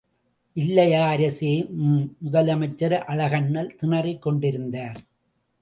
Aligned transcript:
இல்லையா, 0.55 1.07
அரசே? 1.07 1.51
ம்! 1.69 2.01
முதலமைச்சர் 2.25 2.97
அழகண்ணல் 3.07 3.75
திணறிக் 3.75 4.21
கொண்டிருந்தார். 4.21 4.99